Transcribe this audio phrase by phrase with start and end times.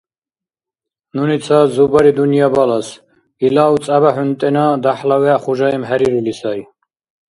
[1.15, 2.87] Нуни ца зубари-дунъя балас,
[3.45, 6.59] илав цӀябахӀунтӀена дяхӀла вегӀ хужаим хӀерирули сай.